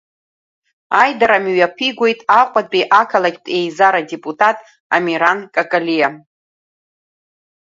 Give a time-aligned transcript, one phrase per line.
[1.01, 4.57] Аидара мҩаԥигоит Аҟәатәи ақалақьтә еизара адепутат
[4.95, 6.09] Амиран Какалиа.